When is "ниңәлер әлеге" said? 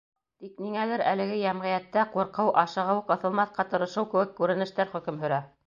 0.65-1.35